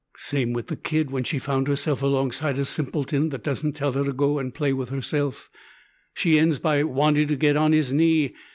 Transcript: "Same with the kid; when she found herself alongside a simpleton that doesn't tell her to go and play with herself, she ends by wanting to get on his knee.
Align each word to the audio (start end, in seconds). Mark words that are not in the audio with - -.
"Same 0.17 0.51
with 0.51 0.65
the 0.65 0.75
kid; 0.75 1.11
when 1.11 1.23
she 1.23 1.37
found 1.37 1.67
herself 1.67 2.01
alongside 2.01 2.57
a 2.57 2.65
simpleton 2.65 3.29
that 3.29 3.43
doesn't 3.43 3.73
tell 3.73 3.91
her 3.91 4.03
to 4.03 4.11
go 4.11 4.39
and 4.39 4.51
play 4.51 4.73
with 4.73 4.89
herself, 4.89 5.51
she 6.15 6.39
ends 6.39 6.57
by 6.57 6.81
wanting 6.83 7.27
to 7.27 7.35
get 7.35 7.55
on 7.55 7.71
his 7.71 7.93
knee. 7.93 8.33